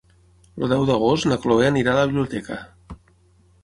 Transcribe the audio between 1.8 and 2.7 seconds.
a la biblioteca.